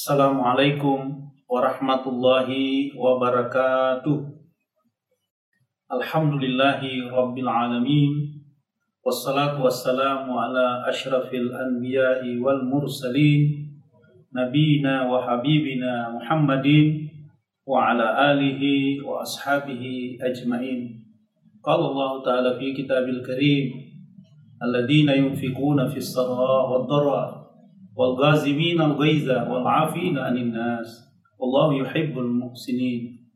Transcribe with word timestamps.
Assalamualaikum 0.00 1.28
warahmatullahi 1.44 2.88
wabarakatuh. 2.96 4.32
Alhamdulillahi 5.92 7.04
rabbil 7.04 7.44
alamin. 7.44 8.40
Wassalatu 9.04 9.60
wassalamu 9.60 10.40
ala 10.40 10.88
ashrafil 10.88 11.52
anbiya'i 11.52 12.40
wal 12.40 12.64
mursalin. 12.64 13.76
Wa 14.32 15.20
habibina 15.20 16.16
Muhammadin 16.16 17.04
wa 17.68 17.92
ala 17.92 18.32
alihi 18.32 19.04
wa 19.04 19.20
ashabihi 19.20 20.16
ajma'in. 20.16 20.96
Qala 21.60 21.92
Allah 21.92 22.12
Ta'ala 22.24 22.50
fi 22.56 22.72
kitabil 22.72 23.20
karim. 23.20 23.68
Alladina 24.64 25.12
yunfikuna 25.12 25.92
والغازمين 27.99 28.81
الغيظ 28.81 29.29
والعافين 29.29 30.17
عن 30.19 30.35
الناس 30.37 30.89
والله 31.39 31.69
يحب 31.81 32.13
المحسنين 32.19 33.31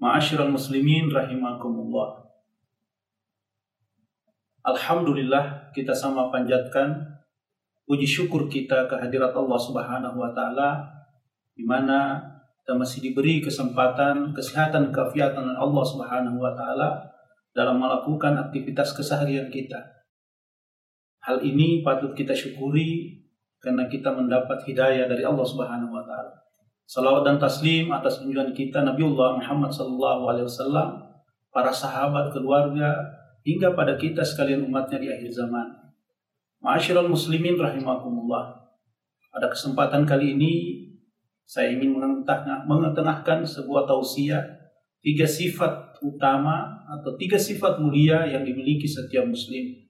معاشر 0.00 0.40
المسلمين 0.40 1.12
rahimakumullah 1.12 2.24
Alhamdulillah 4.64 5.68
kita 5.76 5.92
sama 5.92 6.32
panjatkan 6.32 7.20
puji 7.84 8.08
syukur 8.08 8.48
kita 8.48 8.88
kehadirat 8.88 9.36
Allah 9.36 9.60
Subhanahu 9.60 10.16
wa 10.16 10.32
taala 10.32 10.88
di 11.52 11.68
mana 11.68 12.16
kita 12.64 12.72
masih 12.80 13.04
diberi 13.04 13.44
kesempatan, 13.44 14.32
kesehatan, 14.32 14.88
keafiatan 14.88 15.52
Allah 15.52 15.84
Subhanahu 15.84 16.40
wa 16.40 16.56
taala 16.56 17.12
dalam 17.52 17.76
melakukan 17.76 18.40
aktivitas 18.40 18.96
keseharian 18.96 19.52
kita. 19.52 19.76
Hal 21.28 21.44
ini 21.44 21.84
patut 21.84 22.16
kita 22.16 22.32
syukuri 22.32 23.20
karena 23.59 23.87
kita 23.91 24.15
mendapat 24.15 24.63
hidayah 24.63 25.05
dari 25.07 25.23
Allah 25.23 25.43
Subhanahu 25.43 25.91
wa 25.91 26.03
taala. 26.03 26.31
Salawat 26.89 27.21
dan 27.27 27.37
taslim 27.37 27.91
atas 27.93 28.23
junjungan 28.23 28.49
kita 28.55 28.81
Nabiullah 28.81 29.37
Muhammad 29.37 29.69
sallallahu 29.69 30.25
alaihi 30.25 30.47
wasallam, 30.49 30.89
para 31.53 31.69
sahabat, 31.69 32.33
keluarga, 32.33 32.97
hingga 33.45 33.77
pada 33.77 33.93
kita 33.93 34.25
sekalian 34.25 34.65
umatnya 34.65 34.97
di 34.97 35.07
akhir 35.11 35.29
zaman. 35.29 35.69
Ma'asyiral 36.65 37.07
muslimin 37.07 37.55
rahimakumullah. 37.61 38.57
Pada 39.29 39.47
kesempatan 39.53 40.03
kali 40.09 40.33
ini 40.33 40.53
saya 41.45 41.69
ingin 41.73 41.93
mengetengahkan 42.65 43.45
sebuah 43.45 43.85
tausiah 43.85 44.41
tiga 45.01 45.29
sifat 45.29 45.97
utama 46.01 46.85
atau 46.89 47.15
tiga 47.15 47.37
sifat 47.37 47.77
mulia 47.77 48.25
yang 48.25 48.41
dimiliki 48.41 48.89
setiap 48.89 49.25
muslim 49.25 49.88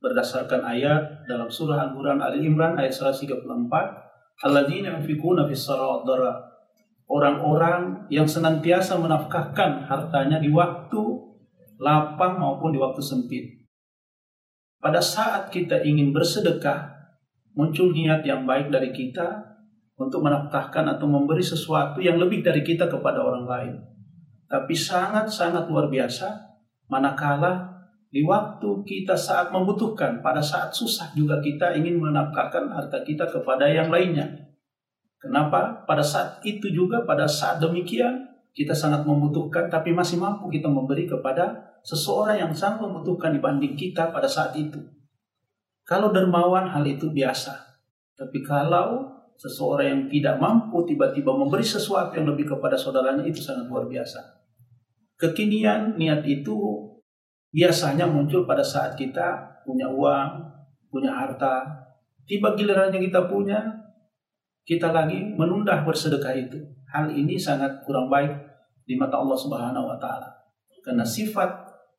berdasarkan 0.00 0.64
ayat 0.64 1.28
dalam 1.28 1.52
surah 1.52 1.88
Al-Quran 1.88 2.18
Ali 2.24 2.48
Imran 2.48 2.76
ayat 2.80 2.96
134 2.96 3.44
alladzina 4.40 4.96
yunfikuna 4.96 5.44
fis 5.44 5.68
orang-orang 7.10 8.08
yang 8.08 8.24
senantiasa 8.24 8.96
menafkahkan 8.96 9.84
hartanya 9.84 10.40
di 10.40 10.48
waktu 10.48 11.02
lapang 11.80 12.40
maupun 12.40 12.72
di 12.72 12.78
waktu 12.80 13.02
sempit. 13.04 13.44
Pada 14.80 15.04
saat 15.04 15.52
kita 15.52 15.84
ingin 15.84 16.16
bersedekah 16.16 16.96
muncul 17.52 17.92
niat 17.92 18.24
yang 18.24 18.48
baik 18.48 18.72
dari 18.72 18.94
kita 18.96 19.50
untuk 20.00 20.24
menafkahkan 20.24 20.96
atau 20.96 21.04
memberi 21.04 21.44
sesuatu 21.44 22.00
yang 22.00 22.16
lebih 22.16 22.40
dari 22.40 22.64
kita 22.64 22.88
kepada 22.88 23.20
orang 23.20 23.44
lain. 23.44 23.74
Tapi 24.48 24.72
sangat-sangat 24.72 25.68
luar 25.68 25.92
biasa 25.92 26.32
manakala 26.88 27.79
di 28.10 28.26
waktu 28.26 28.82
kita 28.82 29.14
saat 29.14 29.54
membutuhkan, 29.54 30.18
pada 30.18 30.42
saat 30.42 30.74
susah 30.74 31.14
juga 31.14 31.38
kita 31.38 31.78
ingin 31.78 32.02
menafkahkan 32.02 32.66
harta 32.66 33.06
kita 33.06 33.30
kepada 33.30 33.70
yang 33.70 33.86
lainnya. 33.86 34.26
Kenapa? 35.22 35.86
Pada 35.86 36.02
saat 36.02 36.42
itu 36.42 36.74
juga, 36.74 37.06
pada 37.06 37.30
saat 37.30 37.62
demikian, 37.62 38.26
kita 38.50 38.74
sangat 38.74 39.06
membutuhkan, 39.06 39.70
tapi 39.70 39.94
masih 39.94 40.18
mampu 40.18 40.50
kita 40.50 40.66
memberi 40.66 41.06
kepada 41.06 41.78
seseorang 41.86 42.42
yang 42.42 42.50
sangat 42.50 42.82
membutuhkan 42.82 43.30
dibanding 43.30 43.78
kita 43.78 44.10
pada 44.10 44.26
saat 44.26 44.58
itu. 44.58 44.82
Kalau 45.86 46.10
dermawan, 46.10 46.66
hal 46.66 46.82
itu 46.82 47.14
biasa. 47.14 47.54
Tapi 48.18 48.42
kalau 48.42 49.06
seseorang 49.38 49.86
yang 49.86 50.02
tidak 50.10 50.36
mampu 50.42 50.82
tiba-tiba 50.82 51.30
memberi 51.30 51.62
sesuatu 51.62 52.18
yang 52.18 52.26
lebih 52.26 52.58
kepada 52.58 52.74
saudaranya, 52.74 53.22
itu 53.22 53.38
sangat 53.38 53.70
luar 53.70 53.86
biasa. 53.86 54.18
Kekinian 55.14 55.94
niat 55.94 56.26
itu 56.26 56.89
biasanya 57.50 58.06
muncul 58.06 58.46
pada 58.46 58.62
saat 58.62 58.94
kita 58.94 59.60
punya 59.66 59.90
uang, 59.90 60.30
punya 60.90 61.10
harta. 61.14 61.66
Tiba 62.26 62.54
gilirannya 62.54 62.98
kita 62.98 63.26
punya, 63.26 63.58
kita 64.62 64.94
lagi 64.94 65.34
menunda 65.34 65.82
bersedekah 65.82 66.34
itu. 66.34 66.58
Hal 66.90 67.10
ini 67.10 67.38
sangat 67.38 67.82
kurang 67.86 68.10
baik 68.10 68.30
di 68.86 68.98
mata 68.98 69.18
Allah 69.18 69.38
Subhanahu 69.38 69.86
wa 69.86 69.98
taala. 69.98 70.26
Karena 70.82 71.06
sifat 71.06 71.50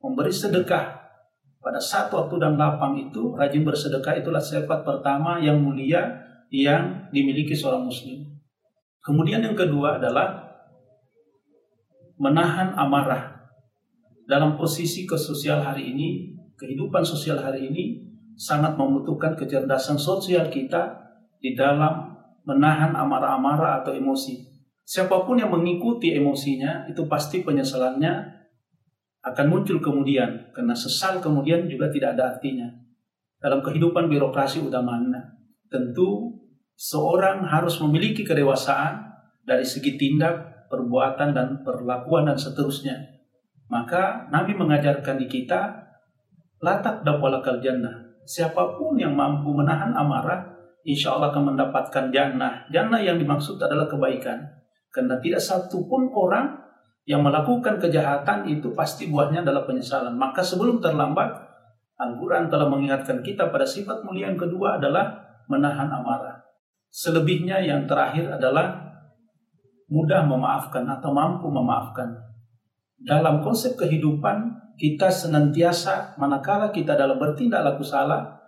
memberi 0.03 0.34
sedekah 0.34 1.00
pada 1.62 1.78
saat 1.78 2.09
waktu 2.09 2.41
dan 2.41 2.57
lapang 2.57 2.97
itu 2.97 3.38
rajin 3.38 3.62
bersedekah 3.62 4.18
itulah 4.18 4.41
sifat 4.41 4.81
pertama 4.81 5.38
yang 5.38 5.62
mulia 5.62 6.09
yang 6.51 7.07
dimiliki 7.13 7.53
seorang 7.53 7.88
muslim. 7.88 8.28
Kemudian 9.00 9.45
yang 9.45 9.56
kedua 9.56 10.01
adalah 10.01 10.51
menahan 12.18 12.75
amarah 12.75 13.31
dalam 14.31 14.56
posisi 14.56 15.03
kesosial 15.03 15.59
hari 15.59 15.92
ini, 15.92 16.31
kehidupan 16.56 17.03
sosial 17.03 17.44
hari 17.44 17.68
ini 17.68 18.00
sangat 18.40 18.80
membutuhkan 18.80 19.36
kecerdasan 19.36 20.00
sosial 20.00 20.47
kita 20.47 21.03
di 21.44 21.52
dalam 21.52 22.16
menahan 22.47 22.96
amarah-amarah 22.96 23.84
atau 23.84 23.92
emosi. 23.92 24.40
Siapa 24.88 25.28
pun 25.28 25.36
yang 25.36 25.52
mengikuti 25.52 26.16
emosinya, 26.16 26.88
itu 26.88 27.12
pasti 27.12 27.44
penyesalannya 27.44 28.40
akan 29.19 29.46
muncul 29.52 29.84
kemudian. 29.84 30.56
Karena 30.56 30.80
sesal 30.80 31.19
kemudian 31.19 31.68
juga 31.68 31.92
tidak 31.92 32.16
ada 32.16 32.31
artinya. 32.31 32.72
Dalam 33.36 33.59
kehidupan 33.59 34.08
birokrasi 34.08 34.63
mana? 34.63 35.44
tentu 35.72 36.36
seorang 36.75 37.48
harus 37.48 37.80
memiliki 37.80 38.28
kedewasaan 38.28 39.12
dari 39.48 39.63
segi 39.63 39.96
tindak, 39.96 40.68
perbuatan, 40.68 41.31
dan 41.31 41.48
perlakuan, 41.63 42.28
dan 42.28 42.36
seterusnya 42.36 43.21
maka 43.72 44.28
Nabi 44.28 44.52
mengajarkan 44.52 45.16
di 45.16 45.32
kita, 45.32 45.72
latak 46.59 47.08
dakwalakal 47.08 47.64
jannah. 47.64 48.04
Siapa 48.28 48.76
pun 48.76 49.00
yang 49.00 49.16
mampu 49.16 49.56
menahan 49.56 49.96
amarah, 49.96 50.44
insya 50.84 51.16
Allah 51.16 51.32
akan 51.32 51.56
mendapatkan 51.56 52.12
jannah. 52.12 52.68
Jannah 52.68 53.00
yang 53.00 53.16
dimaksud 53.16 53.56
adalah 53.64 53.88
kebaikan. 53.88 54.44
Karena 54.92 55.16
tidak 55.24 55.40
satu 55.40 55.88
pun 55.88 56.12
orang 56.12 56.52
yang 57.08 57.24
melakukan 57.24 57.80
kejahatan 57.80 58.44
itu 58.52 58.76
pasti 58.76 59.08
buahnya 59.08 59.48
adalah 59.48 59.64
penyesalan. 59.64 60.20
Maka 60.20 60.44
sebelum 60.44 60.84
terlambat, 60.84 61.31
Al-Quran 61.96 62.52
telah 62.52 62.68
mengingatkan 62.68 63.24
kita 63.24 63.56
pada 63.56 63.64
sifat 63.64 64.04
mulia 64.04 64.28
yang 64.28 64.36
kedua 64.36 64.84
adalah 64.84 65.16
menahan 65.48 65.88
amarah. 65.88 66.44
Selebihnya 66.92 67.64
yang 67.64 67.88
terakhir 67.88 68.36
adalah 68.36 68.92
mudah 69.88 70.28
memaafkan 70.28 70.84
atau 70.92 71.16
mampu 71.16 71.48
memaafkan 71.48 72.31
dalam 73.01 73.41
konsep 73.41 73.73
kehidupan 73.78 74.62
kita 74.78 75.09
senantiasa 75.09 76.17
manakala 76.17 76.69
kita 76.69 76.97
dalam 76.97 77.17
bertindak 77.17 77.62
laku 77.66 77.85
salah 77.85 78.41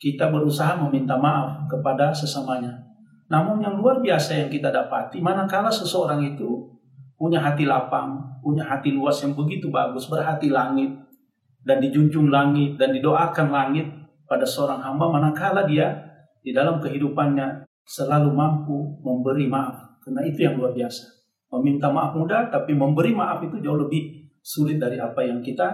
kita 0.00 0.32
berusaha 0.32 0.80
meminta 0.80 1.14
maaf 1.20 1.68
kepada 1.68 2.08
sesamanya. 2.10 2.72
Namun 3.28 3.60
yang 3.62 3.78
luar 3.78 4.00
biasa 4.00 4.42
yang 4.42 4.50
kita 4.50 4.72
dapati 4.72 5.20
manakala 5.22 5.70
seseorang 5.70 6.24
itu 6.24 6.66
punya 7.20 7.38
hati 7.38 7.68
lapang, 7.68 8.16
punya 8.40 8.64
hati 8.64 8.96
luas 8.96 9.20
yang 9.20 9.36
begitu 9.36 9.68
bagus, 9.68 10.08
berhati 10.08 10.48
langit 10.48 10.88
dan 11.62 11.78
dijunjung 11.84 12.32
langit 12.32 12.80
dan 12.80 12.96
didoakan 12.96 13.52
langit 13.52 13.86
pada 14.24 14.48
seorang 14.48 14.80
hamba 14.80 15.12
manakala 15.12 15.68
dia 15.68 15.92
di 16.40 16.56
dalam 16.56 16.80
kehidupannya 16.80 17.68
selalu 17.84 18.32
mampu 18.32 18.98
memberi 19.04 19.46
maaf. 19.46 20.00
Karena 20.00 20.24
itu 20.24 20.40
yang 20.48 20.56
luar 20.56 20.72
biasa. 20.72 21.19
Meminta 21.50 21.90
maaf 21.90 22.14
mudah, 22.14 22.46
tapi 22.46 22.72
memberi 22.78 23.10
maaf 23.10 23.42
itu 23.42 23.58
jauh 23.58 23.78
lebih 23.78 24.30
sulit 24.40 24.78
dari 24.78 25.02
apa 25.02 25.26
yang 25.26 25.42
kita 25.42 25.66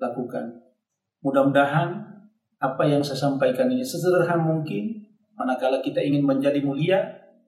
lakukan. 0.00 0.56
Mudah-mudahan 1.20 1.88
apa 2.58 2.82
yang 2.86 3.04
saya 3.04 3.28
sampaikan 3.28 3.70
ini 3.70 3.84
sesederhana 3.84 4.42
mungkin. 4.42 5.04
Manakala 5.38 5.78
kita 5.78 6.02
ingin 6.02 6.26
menjadi 6.26 6.58
mulia, 6.64 6.98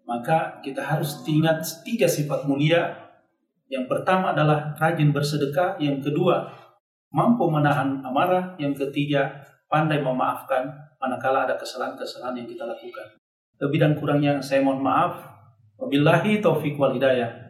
maka 0.07 0.63
kita 0.63 0.79
harus 0.79 1.27
ingat 1.27 1.63
tiga 1.83 2.07
sifat 2.07 2.47
mulia. 2.47 3.11
Yang 3.67 3.91
pertama 3.91 4.31
adalah 4.31 4.79
rajin 4.79 5.11
bersedekah. 5.11 5.79
Yang 5.83 6.11
kedua, 6.11 6.47
mampu 7.11 7.51
menahan 7.51 7.99
amarah. 8.07 8.55
Yang 8.63 8.87
ketiga, 8.87 9.43
pandai 9.67 9.99
memaafkan 9.99 10.71
manakala 11.03 11.47
ada 11.47 11.59
kesalahan-kesalahan 11.59 12.39
yang 12.43 12.49
kita 12.51 12.63
lakukan. 12.67 13.19
Lebih 13.59 13.79
dan 13.83 13.93
kurangnya 13.99 14.39
saya 14.39 14.63
mohon 14.63 14.83
maaf. 14.83 15.19
Wabillahi 15.81 16.39
taufiq 16.39 16.79
wal 16.79 16.95
hidayah. 16.95 17.50